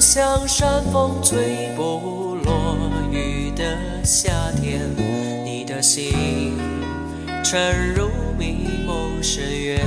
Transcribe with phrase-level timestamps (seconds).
[0.00, 2.76] 像山风吹不落
[3.10, 4.30] 雨的夏
[4.60, 4.80] 天，
[5.44, 6.56] 你的心
[7.44, 9.84] 沉入迷梦深渊。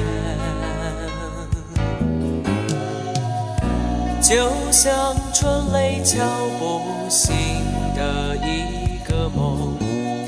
[4.21, 6.19] 就像春雷敲
[6.59, 7.33] 不醒
[7.95, 9.77] 的一个梦，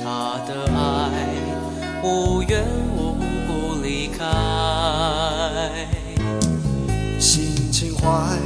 [0.03, 1.11] 他的爱
[2.03, 2.63] 无缘
[2.97, 3.15] 无
[3.47, 4.25] 故离开，
[7.19, 8.37] 心情坏。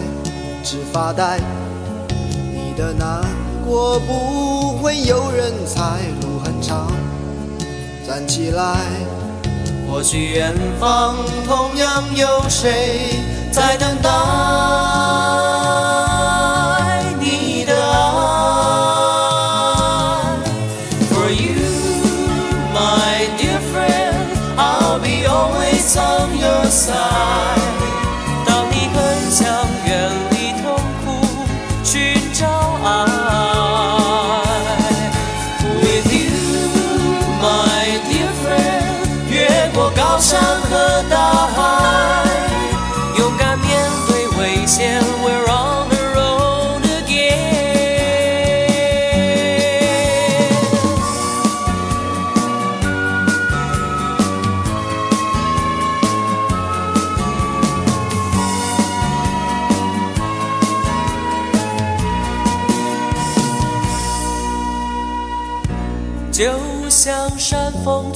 [0.69, 1.39] 直发呆，
[2.09, 3.21] 你的难
[3.65, 6.91] 过不会有人猜，路很长，
[8.05, 8.75] 站起来。
[9.89, 11.15] 或许远方
[11.47, 14.09] 同样有谁在等待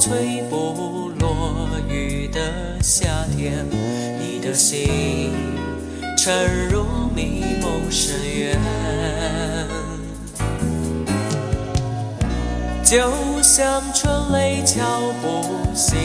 [0.04, 2.40] 吹不落雨的
[2.82, 3.64] 夏天，
[4.18, 5.30] 你的心
[6.18, 8.58] 沉入迷梦深渊。
[12.82, 13.00] 就
[13.44, 14.82] 像春雷敲
[15.22, 15.96] 不醒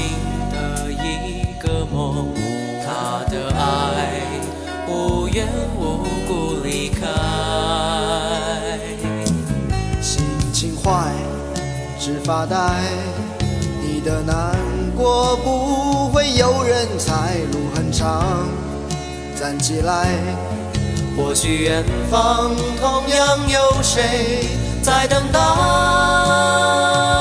[0.52, 2.36] 的一个梦，
[2.86, 4.22] 他的爱
[4.88, 7.07] 无缘无故离开。
[10.00, 11.12] 心情坏，
[12.00, 12.56] 只发呆，
[14.07, 14.56] 的难
[14.95, 18.47] 过不会有人猜，路很长，
[19.38, 20.07] 站起来。
[21.18, 24.45] 或许远方同样有谁
[24.81, 27.17] 在等待。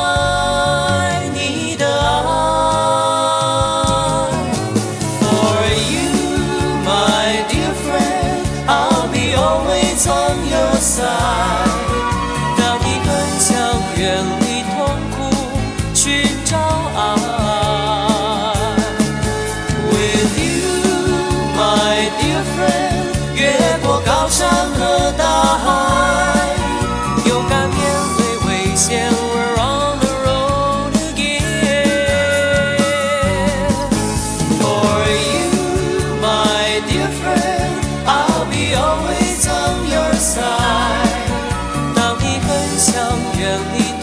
[43.56, 43.95] 听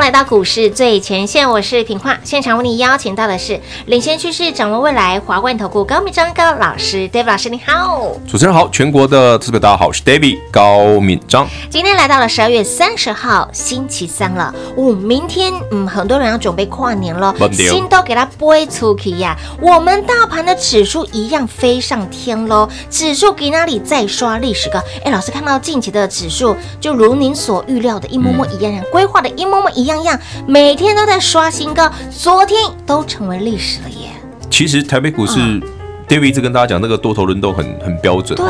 [0.00, 2.16] 来到股市最前线，我是品化。
[2.22, 8.16] 现场为你邀请到的是领先趋势、掌握未来华冠投顾高敏章高老师，David 老师，你好。
[8.26, 11.48] 主持人好，全国的资本大家好，我是 David 高敏章。
[11.68, 19.36] 今天来到了十二月三十号星期三了，哦，明天嗯，很多人要准备跨年了，心都给它拨出去呀。
[19.60, 24.80] 我们大盘的指数一样飞上天喽，指数给那里再刷历史高。
[25.04, 29.48] 哎，老师看到近期的指数，就如您所预料的一模模一样样，规划的一。
[29.48, 32.56] 模模一样样，每天都在刷新高，昨天
[32.86, 34.10] 都成为历史了耶。
[34.48, 35.60] 其实台北股市、嗯、
[36.08, 38.36] ，David 一直跟大家讲，那个多头轮动很很标准。
[38.36, 38.46] 对，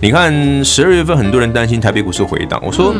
[0.00, 2.94] 你看十二月份很多人担心台北股市回档，我说，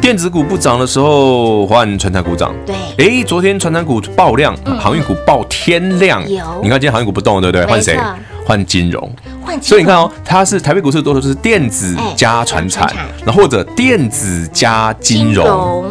[0.00, 2.54] 电子股不涨的时候，换传产股涨。
[2.64, 6.20] 对，哎，昨天传产股爆量，航运股爆天量。
[6.28, 7.66] 有，你看今天航运股不动了，对不对？
[7.66, 7.98] 换谁？
[8.44, 9.10] 换金融。
[9.42, 9.60] 换。
[9.62, 12.92] 所以你看哦，它是台北股市多的是电子加传产，
[13.24, 15.84] 然后或者电子加金融。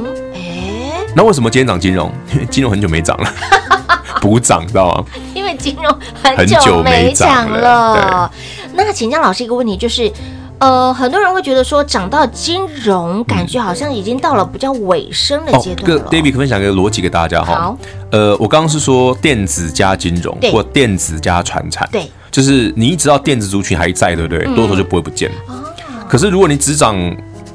[1.16, 2.12] 哎，那为什么今天涨金融？
[2.34, 3.34] 因为金融很久没涨了，
[4.22, 5.04] 补涨，知道吗？
[5.34, 5.86] 因为金融
[6.22, 8.30] 很久没涨了。
[8.74, 10.12] 那请教老师一个问题，就是。
[10.58, 16.02] 呃，很多人会觉得说，涨到金融，感觉好像已经到了比较尾声的阶段了。
[16.02, 17.54] 哦，David 可分享一个逻辑给大家哈。
[17.54, 17.78] 好，
[18.10, 24.46] 呃，我刚刚是说电子加金融，或电子加传产，对，就是你一直到电子族群还在，对不对？
[24.56, 25.30] 多头就不会不见。
[26.08, 26.96] 可是如果你只涨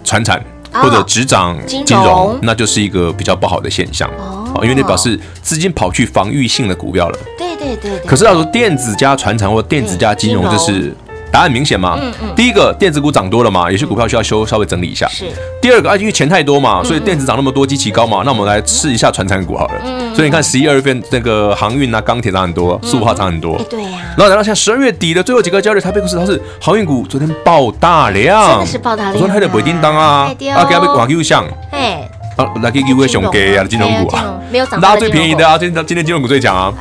[0.05, 0.39] 传产
[0.73, 4.09] 或者只涨金融，那就是一个比较不好的现象
[4.55, 7.19] 哦，因为那表示资金跑去防御性的股票了。
[7.39, 7.99] 对对对。
[8.07, 10.95] 可是要说电子加传产或电子加金融，这是。
[11.33, 11.99] 答案明显嘛？
[12.01, 12.35] 嗯嗯。
[12.35, 15.09] 第一个，电子股涨多了嘛，有些股票需要修，稍微整理一下。
[15.09, 15.27] 是。
[15.61, 19.75] 第二个啊，因为钱太多嘛，所以电子涨那么多，基期高嘛，那我们来试一下传产股好了。
[19.85, 20.15] 嗯。
[20.15, 23.57] 所以你看，十一二月份那个航运啊、钢铁涨很多，塑化涨很多。
[23.71, 23.91] 对呀。
[24.17, 28.51] 然后等到现在十二月底的最后几个交易日，台北股市它是航运股昨天爆大量。
[28.51, 29.15] 真的是爆大量。
[29.15, 31.45] 我说它的不叮当啊，啊，给它被挂 Q 上。
[31.71, 32.09] 哎。
[32.37, 34.81] 啊，来给 U 个熊给啊，金融股啊，没有涨。
[34.81, 36.73] 拉最便宜的啊，今天今天金融股最强啊。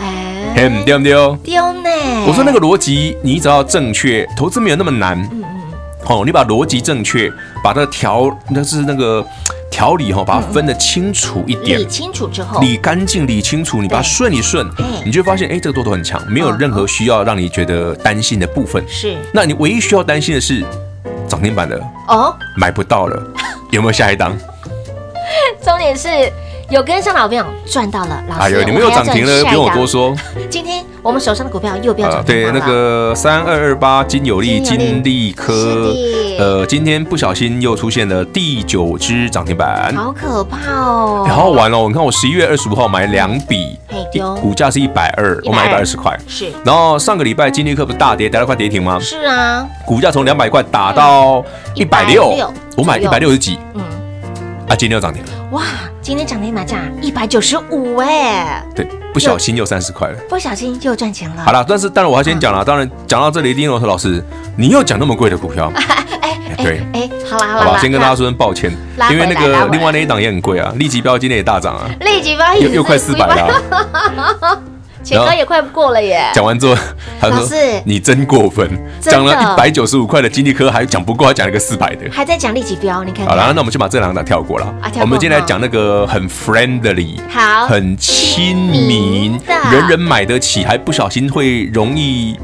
[0.56, 1.36] 很丢不丢？
[1.44, 1.90] 丢呢！
[2.28, 5.18] 我说那个逻辑，你只要正确，投资没有那么难。
[5.32, 5.74] 嗯嗯。
[6.06, 7.32] 哦，你把逻辑正确，
[7.64, 9.26] 把它调，那是那个
[9.70, 11.80] 调理哈，把它分得清楚一点。
[11.80, 14.68] 理清楚之后，理干净，理清楚，你把它顺一顺，
[15.06, 18.84] 你就发现，哎，这个多头很强，没有任何需要让你觉得担心的部分。
[18.88, 19.18] 是。
[19.34, 20.66] 那你唯一需要担心的是
[21.28, 23.22] 涨停板的哦，买不到了，
[23.72, 24.36] 有没有下一档？
[25.64, 26.10] 重点是。
[26.70, 30.16] 有跟上老朋友赚到了，老师，哎呦，你们又涨停了，不用我多说。
[30.52, 32.52] 今天我们手上的股票又飙涨停了。
[32.52, 35.96] 对，那个三二二八金有利、金利科，
[36.38, 41.26] 呃，今天不小心又出现了第九只涨停板，好可怕哦！
[41.28, 41.86] 好好玩哦！
[41.88, 43.76] 你看我十一月二十五号买两笔，
[44.40, 46.16] 股价是一百二，我买一百二十块。
[46.28, 46.52] 是。
[46.64, 49.00] 然后上个礼拜金利科不是大跌，跌了快跌停吗？
[49.02, 49.68] 是啊。
[49.88, 51.44] 股价从两百块打到
[51.74, 52.32] 一百六，
[52.78, 53.58] 我买一百六十几。
[53.74, 53.82] 嗯。
[54.68, 55.30] 啊，今天又涨停了。
[55.50, 55.64] 哇！
[56.10, 58.84] 今天涨停买价一百九十五哎，对，
[59.14, 61.44] 不小心又三十块了，不小心又赚钱了。
[61.46, 64.20] 好了，但是当然我要先讲了，当然讲到这里，丁龙老师，
[64.58, 65.72] 你又讲那么贵的股票，
[66.20, 68.72] 哎，对，哎，好啦好啦，先跟大家说声抱歉，
[69.12, 74.60] 因为那个另外那一档也很贵啊，立即标今天也大涨啊，立即标又又快四百了。
[75.04, 76.30] 前高也快过了耶！
[76.34, 76.76] 讲完之后，
[77.20, 77.48] 他说
[77.86, 78.70] ：“你真过分，
[79.00, 83.26] 讲了一百九十五块的经济科还讲不过，还讲了个四百的，还在讲利息标，你看。
[83.26, 84.74] 好了，那我们就把这两档跳过了。
[85.02, 89.40] 我们今天来讲那个很 friendly，好，很亲民，
[89.72, 92.38] 人人买得起，还不小心会容易。”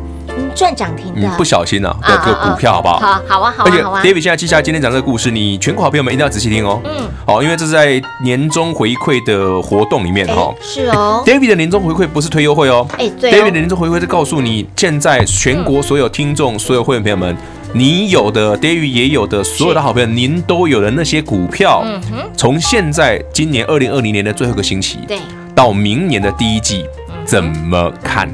[0.55, 2.97] 赚涨停的，不小心啊，的个股票，好不好？
[2.97, 3.65] 好，好啊，好啊。
[3.65, 6.81] 而且，David 现在记下来今天讲这个故事，你全国好朋友们一定要仔细听哦。
[6.85, 6.91] 嗯，
[7.25, 10.53] 好，因为这是在年终回馈的活动里面哈。
[10.61, 11.21] 是哦。
[11.25, 12.87] David 的年终回馈不是推优惠哦。
[12.97, 13.31] 哎，对。
[13.31, 17.35] David 的年终回馈是告诉你，现在全国所有听众、所有会员朋友们，
[17.73, 25.19] 你有的，David 也有的，所有的好朋友，您都有的那些股票，嗯哼，从现在今年二零二零年的最后一个星期，对，
[25.53, 26.85] 到明年的第一季，
[27.25, 28.29] 怎么看？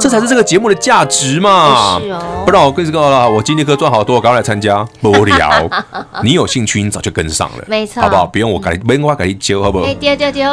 [0.00, 2.00] 这才是这个节目的价值嘛！
[2.02, 4.86] 是哦，不然我跟你说了，我今天课赚好多，我赶快来参加。
[5.02, 5.68] 无聊，
[6.22, 8.26] 你有兴趣，你早就跟上了，没错，好不好？
[8.26, 9.86] 不用我改，不用我改你揪，好不好？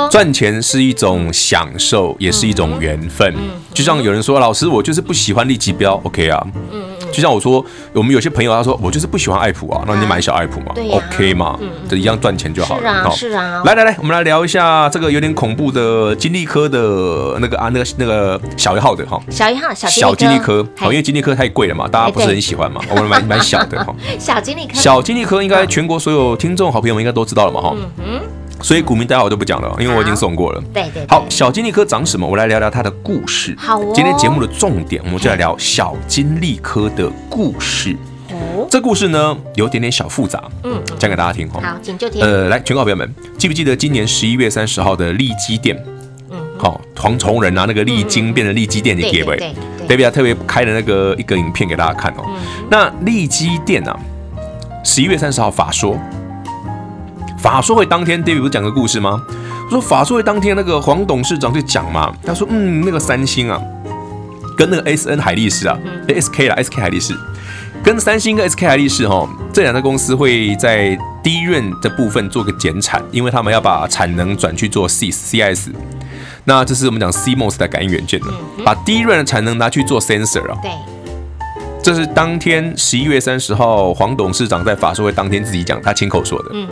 [0.09, 3.33] 赚钱是一种享受，也是一种缘分。
[3.73, 6.45] 就像有人说，老师，我就是不喜欢立即标，OK 啊？
[6.71, 6.92] 嗯。
[7.13, 7.63] 就像我说，
[7.93, 12.81] 我们有些朋友他说，我就是不喜欢爱普啊，那你买小爱普嘛，OK 嘛，这一样赚钱就好了。
[12.81, 13.61] 是啊，是啊。
[13.63, 19.21] 来来来，我们来聊一下这个有点恐怖的金利科的那个啊，那个那个小一号的哈。
[19.29, 23.93] 小一号，小金利科，好，因为金利科太贵了嘛，大家不是很喜欢嘛，我们买买小的哈。
[24.17, 27.75] 小金利科，小金利科应该全国所有听众好朋友们应该都知道了嘛哈。
[28.03, 28.19] 嗯。
[28.63, 30.63] 所以股民代号我就不讲了，因为我已经送过了。
[30.73, 31.05] 对对。
[31.09, 32.25] 好，小金利科涨什么？
[32.25, 33.53] 我来聊聊它的故事。
[33.57, 33.91] 好哦。
[33.93, 37.97] 今天节目的重点，我们就来聊小金利科的故事。
[38.29, 38.65] 哦。
[38.71, 40.41] 这故事呢，有点点小复杂。
[40.63, 40.81] 嗯。
[40.97, 41.59] 讲给大家听哈。
[41.61, 42.21] 好，请就听。
[42.23, 45.77] 呃，来，全国朋友们，记不记得今年十一月三十号的利基店？
[46.29, 46.37] 嗯。
[46.57, 49.35] 好，黄崇仁拿那个利金变成利基店的结尾。
[49.35, 49.53] 对
[49.87, 50.09] 对对。
[50.09, 52.23] 特别开的那个一个影片给大家看哦。
[52.71, 53.99] 那利基店啊，
[54.85, 55.97] 十一月三十号法说。
[57.43, 59.21] 法说会当天，David 不是讲个故事吗？
[59.65, 63.59] 我说法说会当天，那个黄董事长就讲嘛，他说，嗯，那个三星啊，
[64.55, 67.13] 跟那个 SN 海力士啊，SK 啦，SK 海力士，
[67.83, 75.69] 跟三星跟 SK 海力士哈，这两家公司会在 DRAM 的部分做个减产，因为他们要把产能转去做 C C S
[76.45, 78.33] 那这是我们讲 CMOS 的感应元件了，
[78.63, 80.57] 把 DRAM 的产能拿去做 sensor 啊。
[80.61, 80.71] 对。
[81.83, 86.51] 这是当天十一月三十号黄董事长在法说会当天自己讲，他亲口说的。
[86.53, 86.65] 嗯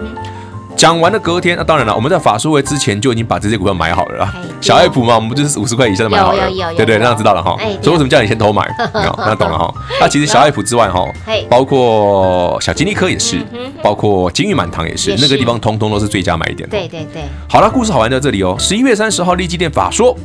[0.82, 4.34] 讲完了隔天，那当然了，我们在法说会之前就已经把这些股票买好了啦。
[4.60, 7.56] 小爱普嘛，我们就是五十块以下的买好了，对对，那知道了哈。
[7.84, 8.68] 所以为什么叫你先偷买？
[8.92, 9.72] 那懂了哈。
[10.02, 11.06] 那其实小爱普之外哈，
[11.48, 13.46] 包括小金利科也是，
[13.84, 16.68] 包括金玉满堂也是，那个地方通通都是最佳买点。
[16.68, 17.26] 对对对。
[17.48, 18.56] 好了，故事好玩在这里哦。
[18.58, 20.18] 十一月三十号，立基店法说，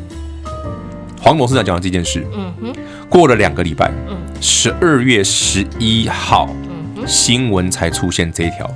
[1.20, 2.26] 黄董事长讲了这件事。
[2.34, 2.72] 嗯哼。
[3.10, 3.92] 过了两个礼拜，
[4.40, 6.48] 十二月十一号，
[7.06, 8.66] 新闻才出现这一条。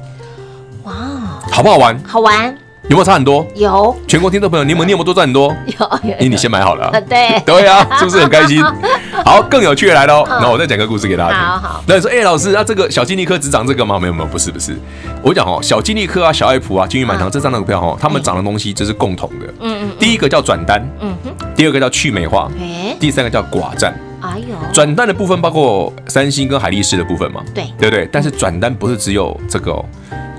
[1.61, 2.03] 哇，好不好玩？
[2.07, 2.57] 好玩。
[2.89, 3.47] 有没有差很多？
[3.55, 3.95] 有。
[4.09, 5.55] 全国听众朋友，你有没有你有没有多赚很多？
[5.79, 6.17] 有。
[6.19, 6.91] 因你先买好了。
[7.09, 7.39] 对。
[7.45, 8.63] 对啊，是不是很开心？
[9.25, 10.25] 好，更有趣的来喽。
[10.27, 11.39] 那我再讲个故事给大家听。
[11.39, 11.85] 好好。
[11.87, 13.99] 那你说，哎，老师，那这个小金利科只涨这个吗？
[13.99, 14.75] 没有没有，不是不是。
[15.23, 19.47] 我讲哦，小金利科啊，小爱普啊，金玉满堂这三档股票哦，他们涨的东西这是共同的。
[19.61, 19.91] 嗯嗯。
[19.99, 20.83] 第一个叫转单。
[21.01, 21.33] 嗯哼。
[21.55, 22.51] 第二个叫去美化。
[22.99, 23.95] 第三个叫寡占。
[24.23, 24.57] 哎呦。
[24.73, 27.43] 转单的部分包括三星跟海力士的部分嘛？
[27.55, 27.65] 对。
[27.79, 28.09] 对不对？
[28.11, 29.85] 但是转单不是只有这个哦。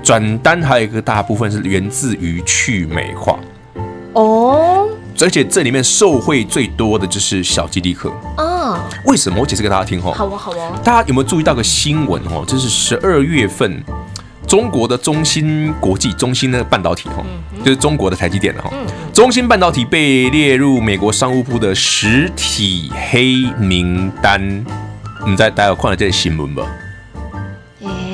[0.02, 3.38] 转单还有一个大部分是源自于去美化
[4.14, 4.88] 哦，
[5.20, 8.84] 而且这里面受惠最多的就是小基地客啊。
[9.06, 9.40] 为什么？
[9.40, 10.12] 我解释给大家听哈。
[10.12, 10.78] 好哦，好哦。
[10.84, 12.44] 大家有没有注意到个新闻哦？
[12.46, 13.82] 这是十二月份
[14.46, 17.24] 中国的中芯国际，中芯的半导体哈，
[17.64, 18.70] 就是中国的台积电的哈。
[19.14, 24.64] 中芯半导体被列入美国商务部的实体黑名单。
[25.24, 26.66] 你在待会看了这个新闻吧。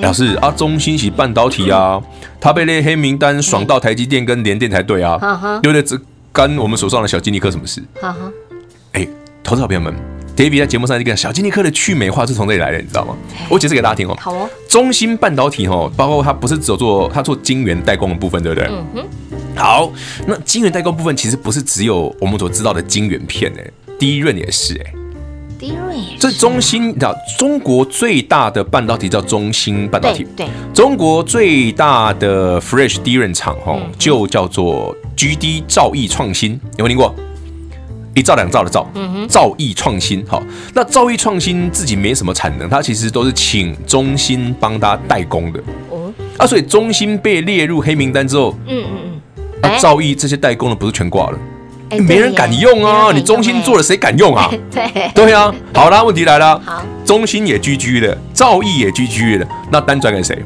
[0.00, 2.00] 表示啊，中芯系半导体啊，
[2.40, 5.18] 他被列黑名单，爽到台积电跟联电才对啊，
[5.62, 5.82] 对不对？
[5.82, 6.00] 这
[6.32, 7.82] 干我们手上的小金利科什么事？
[8.92, 9.06] 哎，
[9.42, 9.92] 投资好朋友们
[10.36, 13.16] ，David 在节目上就讲小金利科的去美化是从这里来的，你知道吗？
[13.48, 14.16] 我解释给大家听哦。
[14.20, 14.48] 好哦。
[14.68, 18.68] 中芯半导体哦，包括它不是只有做它做晶圆代工的部分，对不对？
[18.70, 19.04] 嗯哼。
[19.56, 19.90] 好，
[20.26, 24.97] 那晶圆代工部分其实不是只有我们所知道的晶圆片哎，第一润也是哎。
[26.18, 30.26] 这中芯，你知道中国最大的半导体叫中芯半导体。
[30.36, 37.14] 对，中国最大的 fresh DRAM 厂哈，就叫做 GD 兆易创新，有没有听过？
[38.14, 38.86] 一兆两兆的兆，
[39.28, 40.24] 兆易创新。
[40.26, 40.42] 好，
[40.74, 45.60] 那兆易创新自己没什么产能，它其实都是请中芯帮他代工的。
[45.90, 48.98] 哦，啊，所以中芯被列入黑名单之后，嗯嗯
[49.36, 51.38] 嗯，那兆易这些代工的不是全挂了？
[51.90, 53.10] 欸、没人敢用啊！
[53.12, 54.48] 你中心做了，谁敢用啊？
[54.70, 55.52] 对对啊！
[55.74, 56.60] 好啦，问题来了。
[56.64, 60.44] 好，中心也 GG 了，兆易也 GG 了，那单转给谁？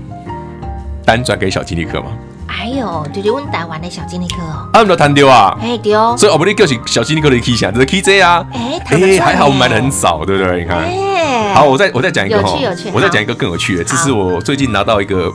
[1.05, 2.07] 单转给小金利科吗？
[2.47, 4.69] 哎呦，就是问台湾的小金利科哦。
[4.73, 5.57] 啊，没有弹丢啊？
[5.61, 6.17] 哎丢。
[6.17, 8.47] 所以我们的叫起小金利科的 K 线，这是 KJ 啊。
[8.53, 10.61] 哎，哎，还好我们买的很少，对不对？
[10.61, 10.79] 你看。
[10.79, 11.55] 哎。
[11.55, 12.57] 好，我再我再讲一个哈，
[12.93, 15.33] 我再讲一个更有趣的，这是我最近拿到一个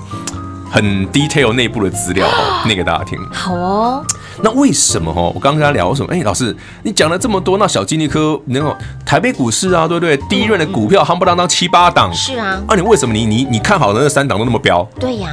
[0.71, 3.19] 很 detail 内部的资料哦，念给大家听。
[3.33, 4.03] 好哦。
[4.43, 5.31] 那为什么哦？
[5.33, 6.13] 我刚刚跟他聊什么？
[6.13, 10.17] 哎，老师，你讲了这么多，那小金利科，那个台北股市啊，对不对？
[10.29, 12.61] 第一轮的股票夯不啷当七八档，是啊。
[12.67, 14.87] 啊你为什么你你你看好的那三档都那么飙？
[14.99, 15.29] 对呀。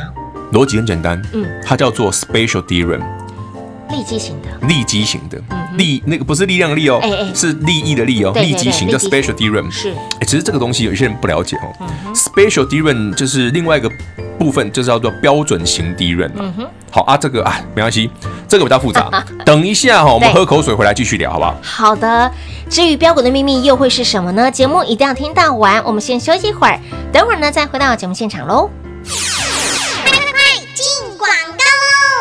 [0.53, 3.01] 逻辑很简单，嗯，它叫做 Special DRAM，
[3.91, 5.43] 利基型的，利基型的，
[5.77, 7.01] 利那个不是力量的利哦，
[7.35, 9.69] 是利益的利哦，利基型叫 Special DRAM。
[9.71, 9.91] 是。
[9.91, 11.87] 哎，其实这个东西有一些人不了解哦。
[12.15, 13.91] Special DRAM 就是另外一个
[14.39, 16.31] 部分，就是叫做标准型 DRAM。
[16.37, 16.67] 嗯哼。
[16.95, 18.09] 好啊，这个啊没关系。
[18.47, 19.11] 这个比较复杂，
[19.45, 21.57] 等一下哈，我们喝口水回来继续聊，好不好？
[21.61, 22.31] 好的。
[22.71, 24.49] 至于标股的秘密又会是什么呢？
[24.49, 25.83] 节目一定要听到完。
[25.85, 26.79] 我们先休息一会儿，
[27.13, 28.71] 等会儿呢再回到节目现场喽。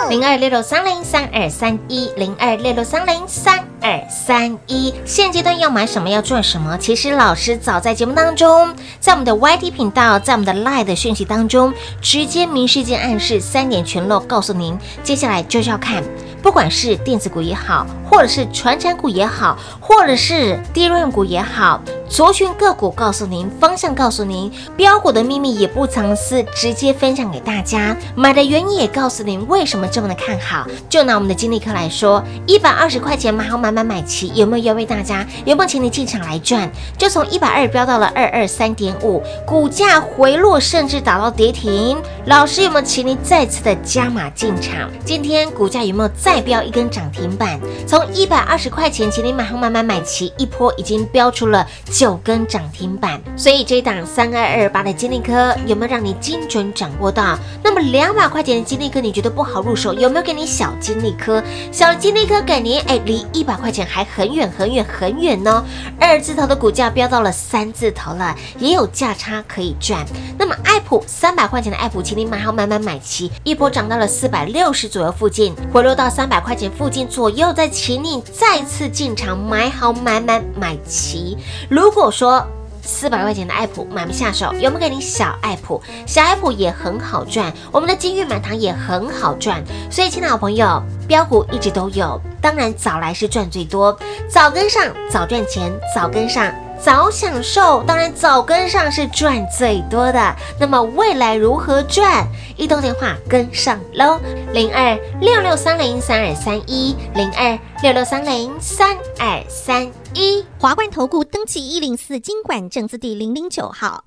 [0.09, 4.93] 零二六六三零三二三一，零二六六三零三二三一。
[5.05, 6.77] 现阶段要买什么，要赚什么？
[6.77, 16.01] 其实老师早在节目当中，在我们的 YT 频道，在我们的 Live 的讯息当中，直接明示间暗示三点全漏，告诉您，接下来就是要看，
[16.41, 21.81] 不管是电子股也好，或者是传产股也好，或者是 DRAM 股也好。
[22.13, 27.97] 族群个股告诉您方向，告诉您标股的秘密也不藏私，直接分享给大家。
[28.15, 30.67] 买的原因也告诉您为什么这么的看好。
[30.87, 35.25] 就拿我们的金利科来说，一百二十块钱买好买买买齐，有没有优惠大家？
[35.43, 36.71] 有没有请你进场来赚？
[36.99, 41.99] 就从一百二飙到了二二三点五，股价回落甚至打到跌停。
[42.27, 44.87] 老师有没有请你再次的加码进场？
[45.03, 47.59] 今天股价有没有再飙一根涨停板？
[47.87, 51.65] 从一百二十块钱请你买好买买买齐，一波已经飙出了。
[52.03, 57.39] 九根涨停板，所以这一档三二二八的金利科有没有让你精准掌握到？
[57.63, 59.93] 那么两百块钱的金利科你觉得不好入手？
[59.93, 61.41] 有没有给你小金利科？
[61.71, 65.63] 小金利科给您哎，离一百块钱还很远很远很远呢。
[65.97, 70.05] 二字头的股价飙到了三字头了，也有价差可以赚。
[70.37, 81.37] 那么爱普三百块钱的爱普，请你买好买买买齐，一波涨到了四百六十左右附近，回落到三百块钱附近左右，再请你再次进场买好买买买齐。
[81.69, 82.47] 如如果说
[82.81, 85.81] 四百块钱的爱普买不下手，有没有给你小爱普？
[86.07, 89.61] 小爱普也很好赚，我们的金玉满堂也很好赚。
[89.91, 93.99] 所以，亲爱的朋友，标股一直都有，当然早来是赚最多，
[94.29, 96.49] 早跟上早赚钱，早跟上
[96.83, 100.35] 早享受，当然早跟上是赚最多的。
[100.59, 102.27] 那么未来如何赚？
[102.57, 104.19] 移动电话跟上喽，
[104.51, 110.45] 零二六六三零三二三一，零二六六三零三二三一。
[110.59, 114.03] 华冠投顾登记一零四金管证字第零零九号，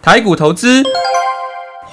[0.00, 0.84] 台股投资。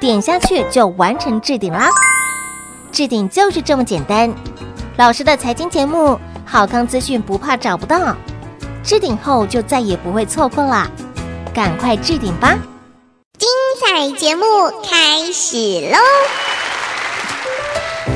[0.00, 1.90] 点下去就完成置顶啦。
[2.90, 4.32] 置顶就是这么简单。
[4.96, 8.16] 老师的财经节目，好康资讯不怕找不到。
[8.82, 10.88] 置顶后就再也不会错过啦，
[11.52, 12.56] 赶快置顶吧！
[13.38, 13.48] 精
[13.80, 14.44] 彩节目
[14.82, 15.56] 开始
[15.90, 16.47] 喽！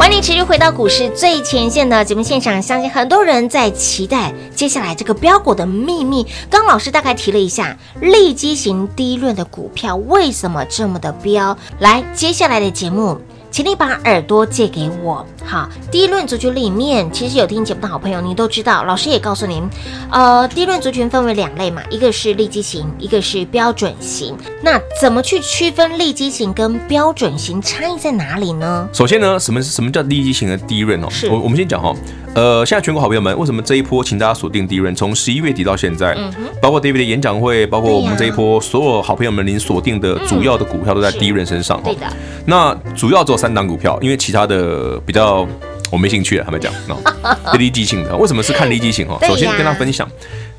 [0.03, 6.27] 欢迎持续回到股市最前线的节目现场，相信很多人在期待接下来这个标股的秘密。
[6.51, 11.57] 刚老师大概提了一下，利基型低润的股票为什么这么的标？
[11.79, 13.17] 来，接下来的节目。
[13.53, 15.25] 请你把耳朵借给我。
[15.45, 19.63] 好，第一轮族群里面，其实有听节目的好朋友，你都知道，老师也告诉您，
[20.11, 24.35] 呃，第一轮族群分为两类嘛，一个是利基型，一个是标准型。
[24.63, 28.89] 那怎么去区分利基型跟标准型差异在哪里呢？
[28.91, 31.09] 首先呢，什么什么叫利基型的第一轮哦？
[31.11, 31.95] 是我我们先讲哈，
[32.35, 34.95] 呃，现在全国好朋友们，为什么这一波请大家锁定低润？
[34.95, 41.85] 从十一月底到现在，嗯，包括 David 的演讲会，包括我们这一波所有好朋友们，您锁定的主要的股票都在低润身上哈。
[41.85, 42.07] 对的。
[42.47, 43.37] 那主要做。
[43.43, 45.45] 三档股票，因为其他的比较
[45.91, 46.97] 我没兴趣了，他们讲哦，
[47.59, 49.19] 利基型的，为什么是看利基型哈？
[49.27, 50.09] 首先跟他分享，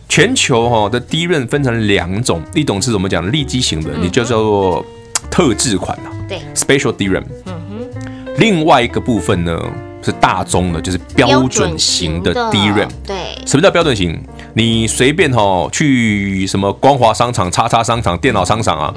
[0.09, 4.85] 全球哈的低润分成两种，一种是我们讲利基型的，你就叫做
[5.31, 7.23] 特制款呐，对，special 低润。
[7.45, 8.33] 嗯哼。
[8.37, 9.57] 另外一个部分呢
[10.03, 12.89] 是大宗的，就是标准型的 DRAM。
[13.05, 13.15] 对。
[13.45, 14.21] 什么叫标准型？
[14.53, 18.93] 你随便哈去什么光华商场、叉叉商场、电脑商场啊，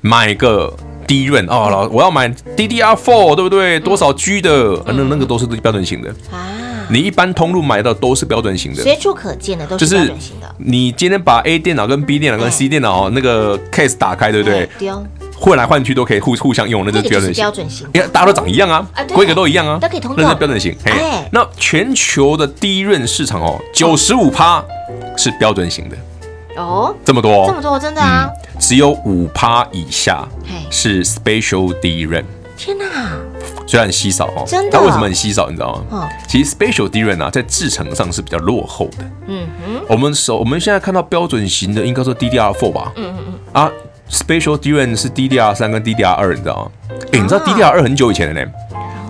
[0.00, 0.72] 买个。
[1.08, 3.80] DRAM 哦，老我要买 DDR4，对不对？
[3.80, 4.80] 多少 G 的？
[4.86, 6.46] 那那个都是标准型的啊。
[6.88, 10.54] 你一般通路买到都是标准型的，随处可见的都是标准型的。
[10.58, 14.68] 你今天把 A 电脑跟 B 电脑跟 C 电脑那个 case 打开，对不对？
[15.40, 17.42] 换来换去都可以互互相用，那就是标准型。
[17.42, 20.22] 标准型，因为大家都长一样啊，规格都一样啊，都可以通用。
[20.22, 20.76] 那是标准型。
[20.84, 24.62] 哎，那全球的低润市场哦，九十五趴
[25.16, 25.96] 是标准型的。
[26.56, 28.28] 哦，这么多，这么多，真的啊！
[28.58, 30.28] 只有五趴以下
[30.70, 32.22] 是 special 低润。
[32.56, 32.84] 天哪，
[33.66, 34.70] 虽然很稀少哦，真的。
[34.70, 35.48] 但为什么很稀少？
[35.48, 36.06] 你知道吗？
[36.28, 39.04] 其实 special 低润啊，在制程上是比较落后的。
[39.28, 42.92] 嗯哼，我们手我们现在看到标准型的，应该说 DDR4 吧？
[42.96, 43.34] 嗯嗯嗯。
[43.62, 43.70] 啊
[44.10, 46.70] ，special 低润是 DDR 三跟 DDR 二你知道吗？
[47.12, 48.50] 哎，你知道 DDR 二很久以前的呢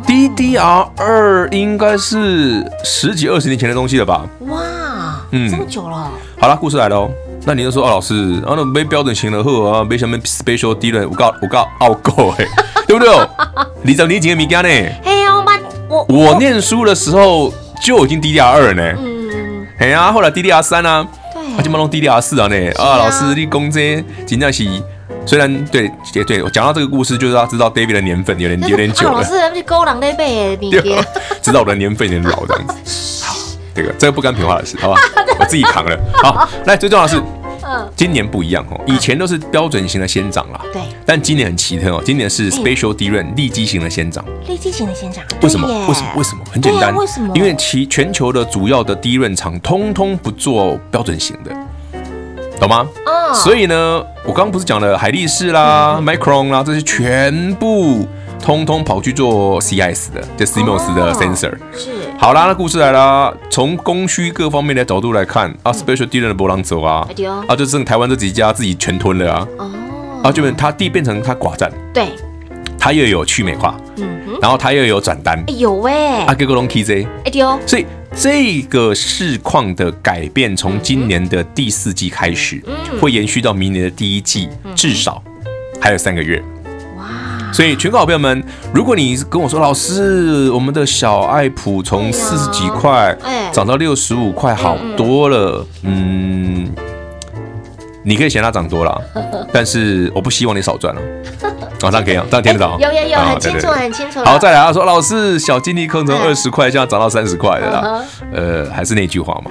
[0.06, 4.26] ，DDR 二应该是十几二十年前的东西了吧？
[4.40, 4.60] 哇，
[5.32, 6.10] 嗯，这么久了。
[6.40, 7.10] 好了，故事来了哦。
[7.46, 8.14] 那你就说，哦，老师，
[8.46, 12.44] 啊，那没标准型的货啊，没什么 special 低润，我告我告傲购哎，
[12.86, 13.08] 对不对？
[13.82, 14.68] 你怎么你几个米干呢？
[15.02, 15.30] 嘿呀，
[15.88, 21.06] 我我念书的时候就已经 DDR 二呢，嗯，嘿呀，后来 DDR 三啊，
[21.50, 24.64] 对，他就弄 DDR 四啊呢，啊，老师你讲这真的是，
[25.26, 31.04] 虽然对也对，我讲到这个故事，就是要知道 David 的年份有点有点久了，老师，不是高人那辈的，
[31.42, 33.36] 知道我的年份有点老这样子，好，
[33.74, 35.00] 这个这个不干平话的事，好吧，
[35.38, 37.22] 我自己扛了，好，来最重要的是。
[37.96, 40.60] 今年不一样哦，以前都是标准型的先涨啦。
[40.72, 40.82] 对。
[41.04, 44.24] 但今年很奇特哦，今年是 Special DRAM 利基型的先涨。
[44.46, 45.24] 利基型的先涨。
[45.42, 45.68] 为什么？
[45.88, 46.12] 为什么？
[46.16, 46.44] 为什么？
[46.52, 46.94] 很简单。
[46.94, 47.34] 为什么？
[47.36, 51.50] 因为其全球的主要的 DRAM 厂通通不做标准型的，
[52.58, 52.86] 懂吗？
[53.06, 53.34] 哦。
[53.34, 58.06] 所以呢，我刚刚不是讲了海力士啦、Micron 啦这些全部。
[58.42, 61.52] 通通跑去做 CIS 的，就 CMOS 的 sensor。
[61.76, 63.32] 是，好啦，那故事来啦。
[63.50, 67.06] 从供需各方面的角度来看，啊，Special d e a l 的波浪走啊，
[67.46, 69.48] 啊，就剩台湾这几家自己全吞了啊。
[69.58, 69.70] 哦。
[70.24, 71.70] 啊，就变它地变成它寡占。
[71.94, 72.08] 对。
[72.78, 73.78] 它又有去美化。
[73.96, 74.38] 嗯哼。
[74.40, 75.42] 然后它又有转单。
[75.58, 75.92] 有喂。
[76.24, 77.06] 啊，给个龙 KZ。
[77.24, 77.58] 哎丢。
[77.66, 82.62] 所以这个市况的改变，从今年的第四季开始，
[83.00, 85.22] 会延续到明年的第一季，至少
[85.80, 86.42] 还有三个月。
[87.52, 93.16] 所以，全国好朋友们，如果你跟我说，老师，我们的小爱普从四十几块
[93.52, 96.68] 涨到六十五块，好多了，嗯，
[98.02, 99.02] 你可以嫌它涨多了，
[99.52, 101.00] 但是我不希望你少赚了。
[101.82, 102.78] 马上可以啊，这样听得到？
[102.78, 104.20] 有有有，很清楚，很清楚。
[104.24, 108.04] 好，再来啊，说老师，小金利坑从二十块，现在涨到三十块了啦。
[108.32, 109.50] 呃，还是那句话嘛。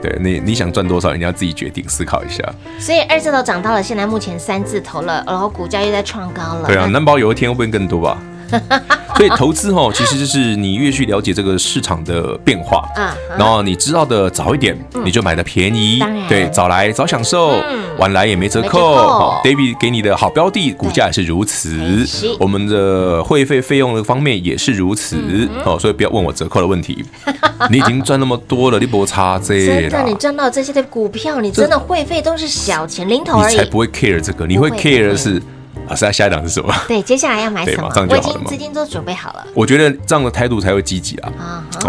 [0.00, 2.42] 对你，你想赚多少，你要自己决定，思考一下。
[2.78, 6.66] 所以二字头涨到了，现在目前三字头了，然后股价又在创高了。
[6.66, 8.18] 对啊，难保有一天会不会更多吧？
[9.16, 17.60] 所以投资哦，其实就是你越去了解这个市场的变化，嗯，然后你知道的早一点，你就买的便宜，对，早来早享受，
[17.98, 19.34] 晚来也没折扣。
[19.42, 22.06] David 给你的好标的，股价也是如此，
[22.38, 25.16] 我们的会费费用的方面也是如此，
[25.64, 27.04] 哦，所以不要问我折扣的问题，
[27.70, 29.66] 你已经赚那么多了，你不差这。
[29.66, 34.70] 真的，你赚到这些的股票，你真的会费都是小钱零头而已，你才不会 care 这个，你会。
[34.70, 35.42] care 的是。
[35.88, 36.72] 啊，现在下一档是什么？
[36.86, 37.90] 对，接下来要买什么？
[38.08, 39.46] 我已经资金都准备好了。
[39.54, 41.32] 我觉得这样的态度才会积极啊！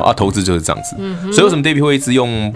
[0.04, 0.96] 啊，投资就是这样子。
[1.32, 2.54] 所以为什么 David 会一直用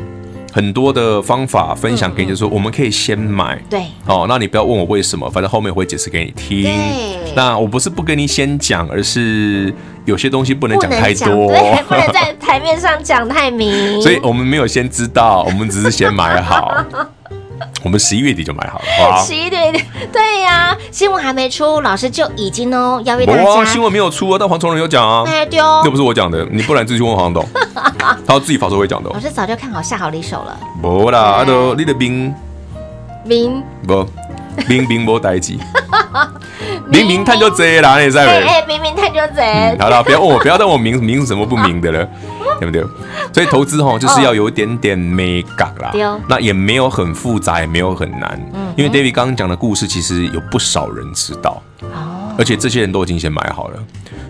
[0.51, 3.61] 很多的方法分享给你，就是说我们可以先买。
[3.69, 3.83] 对。
[4.05, 6.71] 哦，那你不要问我为什么，反正后面我会解释给你听。
[7.35, 9.73] 那我不是不跟你先讲，而是
[10.05, 13.99] 有些东西不能讲太多，对，不能在台面上讲太明。
[14.01, 16.85] 所以我们没有先知道，我们只是先买好。
[17.83, 23.43] 我们十一月底就买好了 好，十一月底，对呀、啊，新闻还没出，老师就已经哦邀约大家。
[23.43, 27.45] 哇，新闻没有出啊，但黄崇仁有讲啊，哎对哦，又不是我讲的，你不然自己去问黄董，
[28.25, 29.09] 他自己法说会讲的。
[29.09, 30.57] 老师早就看好下好离手了。
[30.81, 32.33] 不啦，阿都你的兵
[33.27, 34.07] 兵不
[34.67, 35.57] 兵兵无代志，
[36.89, 38.47] 明明探就贼啦，你在没？
[38.47, 39.75] 哎，明明探就贼。
[39.77, 42.07] 好了，不要问我，不要问我明明是什么不明的了。
[42.59, 42.83] 对不对？
[43.33, 45.91] 所以投资哈，就是要有一点点美感啦。
[46.27, 48.39] 那也没有很复杂，也没有很难。
[48.53, 48.73] 嗯。
[48.77, 51.61] 因为 David 刚刚讲的故事，其实有不少人知道。
[51.81, 52.33] 哦。
[52.37, 53.79] 而且这些人都已经先买好了。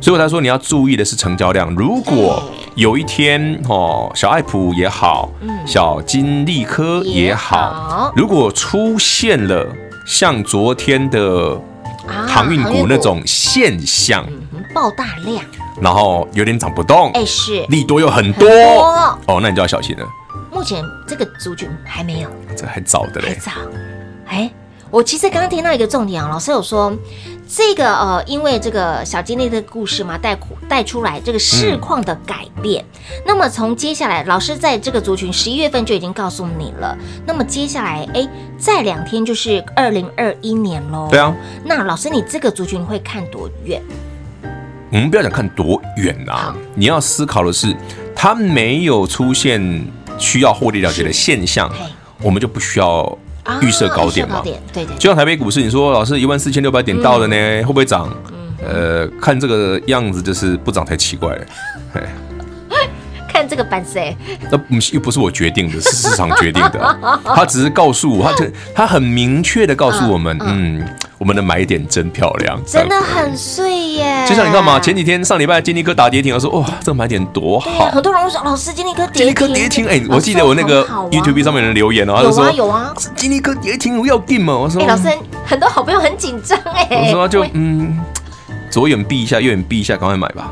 [0.01, 1.73] 所以我才说你要注意的是成交量。
[1.75, 2.43] 如果
[2.75, 5.31] 有一天哦，小爱普也好，
[5.65, 9.65] 小金利科也好，如果出现了
[10.05, 11.57] 像昨天的
[12.27, 14.27] 航运股那种现象，
[14.73, 15.41] 爆大量。
[15.81, 18.47] 然后有点涨不动，哎，是利多又很多
[19.27, 20.05] 哦，那你就要小心了。
[20.51, 23.51] 目前这个族群还没有，这还早的嘞，还早。
[24.27, 24.51] 哎，
[24.89, 26.95] 我其实刚刚听到一个重点啊，老师有说
[27.47, 30.37] 这个呃，因为这个小金利的故事嘛，带
[30.69, 32.85] 带出来这个市况的改变。
[33.25, 36.95] 那么从接下来，老师在这个族群十一月份就已经告诉你了。
[37.25, 41.07] 那么接下来，哎，再两天就是二零二一年喽。
[41.09, 41.35] 对啊。
[41.65, 43.81] 那老师，你这个族群会看多远？
[44.93, 47.75] 我们不要讲看多远啊，你要思考的是，
[48.15, 49.59] 它没有出现
[50.19, 51.67] 需要获利了结的现象，
[52.21, 53.17] 我们就不需要
[53.59, 54.39] 预设高点嘛。
[54.43, 54.85] 对对。
[54.99, 58.07] 就像台北股市，你说老师一万四千六百点到了呢，会不会涨？
[58.63, 61.35] 呃，看这个样子就是不涨才奇怪。
[63.27, 64.15] 看这个板谁？
[64.51, 66.99] 那不又不是我决定的，是市场决定的。
[67.25, 70.87] 他只是告诉我，他他很明确的告诉我们，嗯。
[71.23, 74.25] 我们的买点真漂亮，真的很碎耶！
[74.27, 77.85] 就像你看嘛，前几天上礼拜金立科打跌停，我说哇，这个买点多好。
[77.85, 84.53] 很多人说老师金立科跌停，金立科跌停，哎，我记得我那个 YouTube 上面有人留言哦，他就说有啊，金立科跌停，我要定嘛。
[84.53, 85.03] 我说，哎，老师
[85.45, 87.05] 很多好朋友很紧张哎。
[87.07, 87.97] 我说就嗯。
[88.73, 90.51] 左眼闭一下，右眼闭一下，赶快买吧。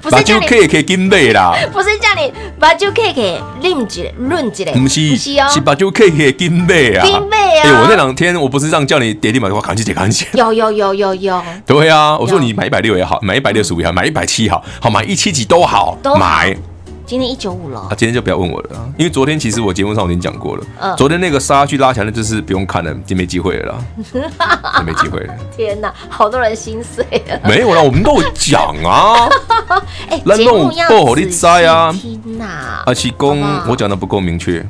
[0.00, 7.04] 不是叫你可以可以跟买啦，不是叫你把就可以给论起来论起来，不是不是哦，是把就可以可以跟买啊。
[7.04, 7.62] 金贝啊！
[7.64, 10.40] 哎，我那两天我不是让叫你跌地买的话，赶紧跌，赶紧跌。
[10.40, 11.42] 有有有有有。
[11.66, 16.56] 对啊，我说你买一百六也好，买一百六十五也好，买一百七好，好买一七几都好，都买。
[17.04, 23.78] 今天一九五了，啊，今天就不要问我了，因为昨天其实我节目上我已经讲过了，嗯，昨天那个杀去拉强的，就是不用看了，就没机会了啦，
[24.78, 25.34] 就没机会了。
[25.56, 27.40] 天哪，好多人心碎了。
[27.44, 29.28] 没有啦，我们都有讲啊，
[30.08, 32.82] 哎，节目要仔细听呐。
[32.86, 34.64] 阿奇公，我讲的不够明确。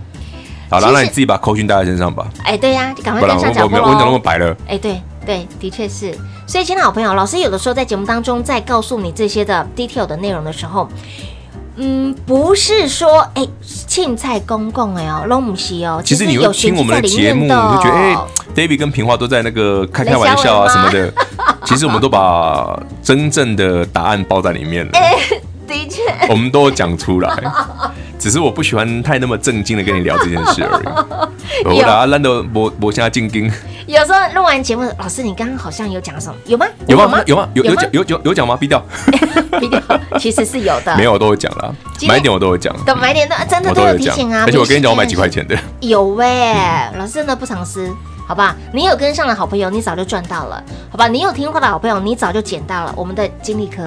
[0.71, 2.27] 好了，那你自己把口讯带在身上吧。
[2.45, 3.83] 哎，对呀，赶快跟上脚步喽。
[3.83, 4.57] 我讲那么白了。
[4.66, 6.16] 哎，对对，的确是。
[6.47, 10.88] 所以，亲爱的好朋友，老师有的时候在节目当中在告诉你这些的 detail 的内容的时候，
[11.77, 13.47] 嗯，不是说哎，
[13.87, 16.03] 庆菜公公哎哦，拢不是哦。
[16.05, 18.17] 其实你有听我们的节目，你就觉得哎
[18.55, 21.13] ，David 跟平花都在那个开开玩笑啊什么的。
[21.65, 24.91] 其实我们都把真正的答案包在里面了。
[24.99, 25.17] 哎，
[25.67, 27.31] 的确，我们都讲出来。
[28.23, 30.87] 只是我不喜欢太那么正经的跟你聊这件事而已。
[31.67, 33.51] 我啦，懒得我我现在进京。
[33.89, 36.37] 有时候录完节目，老师你刚刚好像有讲什么？
[36.47, 36.65] 有吗？
[36.87, 37.21] 有吗？
[37.27, 37.49] 有吗？
[37.53, 38.57] 有有讲有有 有讲吗？
[38.57, 38.81] 逼掉，
[39.59, 39.83] 逼掉。
[40.21, 40.97] 其实是有的。
[40.97, 41.75] 没有，我都会讲啦。
[42.07, 42.73] 买点我都会讲。
[42.87, 44.45] 懂买点的，真的都有提醒啊。
[44.47, 45.59] 而且我跟你讲，我买几块钱的。
[45.81, 47.93] 有哎，老师真的不藏私，
[48.29, 48.55] 好吧？
[48.73, 51.09] 你有跟上的好朋友，你早就赚到了，好吧？
[51.09, 53.83] 你有听话的好朋友，你早就捡到了我们的金利科。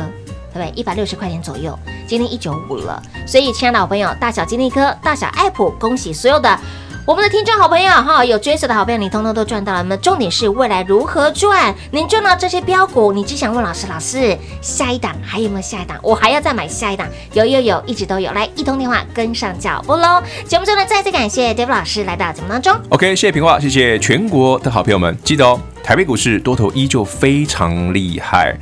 [0.60, 0.72] 对？
[0.76, 3.02] 一百六十块钱左右，今天一九五了。
[3.28, 6.60] 所以，亲爱的好朋友，大小金利科，大小爱普，恭喜所有的
[7.06, 9.84] 我们的听众好朋友哈，有追随的好朋友，你通通都赚到了。
[9.84, 11.72] 那么重点是未来如何赚？
[11.92, 16.00] 您赚到这些标股，你只想问老师，老师下一档还有没有下一档？
[16.02, 17.08] 我还要再买下一档？
[17.34, 18.32] 有有有，一直都有。
[18.32, 20.20] 来，一通电话跟上脚步喽。
[20.48, 22.76] 节目中呢，再次感谢 David 老师来到节目当中。
[22.90, 25.16] OK，谢谢平话，谢谢全国的好朋友们。
[25.24, 28.58] 记得哦，台北股市多头依旧非常厉害。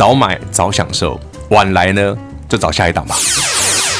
[0.00, 2.16] 早买早享受，晚来呢
[2.48, 3.14] 就找下一档吧。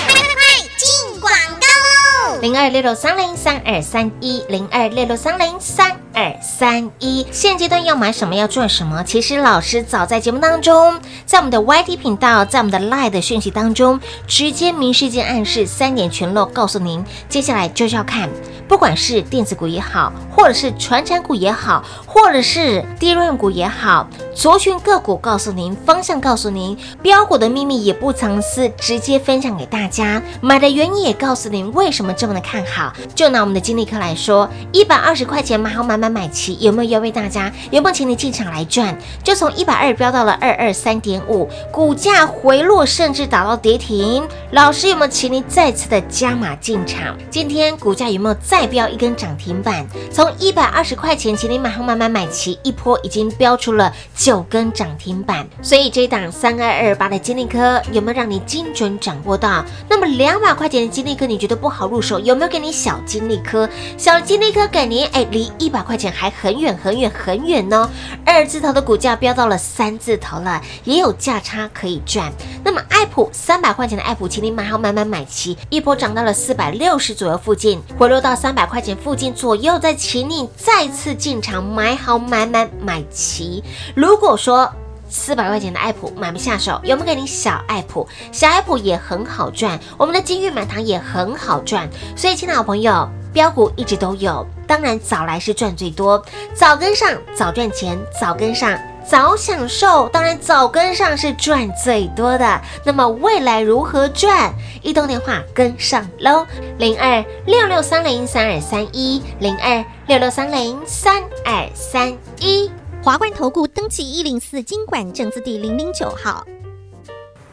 [0.09, 0.33] 快快快
[0.79, 2.41] 进广告喽！
[2.41, 7.27] 零二六六三零三二三一零二六六三零三二三一。
[7.31, 9.05] 现阶段要买什么要赚什么？
[9.05, 18.27] 其实老师早在节目当中，在我们的 YT 频道，在我们的 Live 的讯息当中，直接明示间暗示三点全漏，告诉您接下来就是要看。
[18.71, 30.23] 不管是电子股也好，或者是传产股也好，或者是低润股也好，族群个股告诉您方向，告诉您标股的秘密也不藏私，直接分享给大家。
[30.41, 32.93] 买的原因也告诉您为什么这么的看好。
[33.13, 37.53] 就拿我们的金利科来说，一百二十块钱买好买买买齐，有没有优惠大家？
[37.73, 38.97] 有没有请你进场来赚？
[39.25, 44.25] 就从一百二飙到了二二三点五，股价回落甚至打到跌停。
[44.53, 47.17] 老师有没有请你再次的加码进场？
[47.29, 48.60] 今天股价有没有再？
[48.61, 55.49] 再标一根涨停板，从一百二十块钱，请你买好买买买齐，一波已经标出了九根涨停板。
[55.63, 59.65] 所以这一档三二二八的金利科有没有让你精准掌握到？
[59.89, 63.67] 那么两百块钱的金利科你觉得不好入手，有没有给你小金利科？
[63.97, 67.89] 小金利科给您哎，离一百块钱还很远很远很远呢。
[68.27, 72.31] 二字头的股价飙到了三字头了，也有价差可以赚。
[72.71, 78.55] 那么爱普三百块钱的爱普，请你买好买买买齐，一波涨到了四百六十左右附近，回落到三。
[78.55, 83.65] 百块钱附近左右，再请你再次进场买好买买买齐。
[83.97, 84.71] 如果说
[85.09, 88.07] 四百块钱的爱普买不下手，有没有给你小爱普？
[88.31, 91.89] 小爱普也很好赚，我们的金玉满堂也很好赚。
[92.15, 96.23] 所以，亲爱的朋友，标股一直都有，当然早来是赚最多，
[96.55, 98.79] 早跟上早赚钱，早跟上。
[99.11, 102.61] 早享受，当然早跟上是赚最多的。
[102.85, 104.55] 那么未来如何赚？
[104.83, 106.47] 移动电话跟上喽，
[106.79, 112.71] 零二六六三零三二三一，零二六六三零三二三一。
[113.03, 116.47] 华冠投顾登记一零四金管证字第零零九号，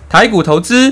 [0.08, 0.92] 台股投资。